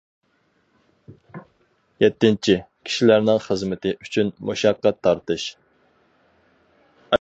يەتتىنچى، 2.05 2.57
كىشىلەرنىڭ 2.89 3.45
خىزمىتى 3.45 3.95
ئۈچۈن 4.01 4.35
مۇشەققەت 4.51 5.03
تارتىش. 5.09 5.49